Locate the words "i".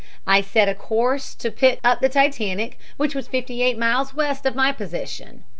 0.25-0.41